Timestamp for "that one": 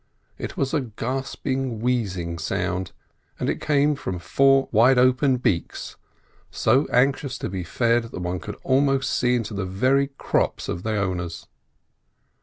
8.05-8.39